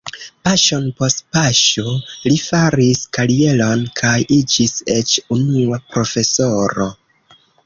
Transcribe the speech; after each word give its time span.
Paŝon 0.47 0.85
post 1.01 1.19
paŝo 1.37 1.93
li 2.23 2.39
faris 2.45 3.03
karieron 3.19 3.85
kaj 4.01 4.15
iĝis 4.39 4.75
eĉ 4.97 5.15
unua 5.39 5.81
profesoro. 5.93 6.91